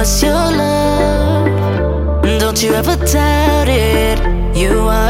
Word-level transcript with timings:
was 0.00 0.22
your 0.22 0.32
love. 0.32 2.22
Don't 2.40 2.62
you 2.62 2.72
ever 2.72 2.96
doubt 3.04 3.68
it. 3.68 4.18
You 4.56 4.88
are. 4.88 5.09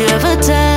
You 0.00 0.06
ever 0.06 0.34
doubt 0.40 0.69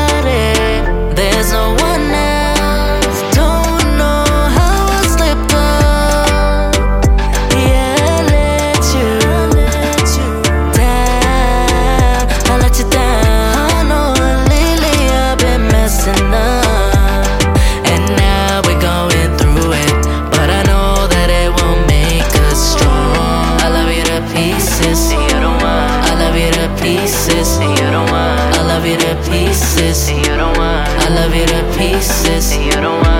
See 32.01 32.65
you 32.65 32.71
don't 32.71 33.03
want. 33.03 33.12